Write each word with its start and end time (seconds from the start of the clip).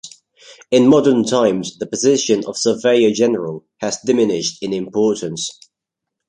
In 0.71 0.87
modern 0.87 1.23
times, 1.25 1.77
the 1.77 1.85
position 1.85 2.43
of 2.47 2.57
surveyor 2.57 3.11
general 3.11 3.65
has 3.81 3.99
diminished 4.03 4.57
in 4.63 4.73
importance. 4.73 5.51